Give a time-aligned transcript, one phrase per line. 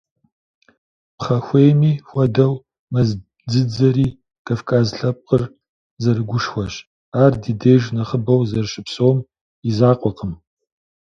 [1.17, 2.53] Пхъэхуейми хуэдэу,
[2.93, 3.09] мэз
[3.49, 4.07] дзыдзэри
[4.45, 5.43] Кавказ лъэпкъыр
[6.01, 6.73] зэрыгушхуэщ,
[7.23, 9.17] ар ди деж нэхъыбэу зэрыщыпсэум
[9.69, 10.31] и закъуэкъым.